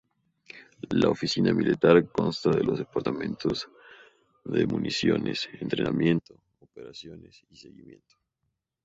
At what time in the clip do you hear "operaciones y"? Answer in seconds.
6.59-7.55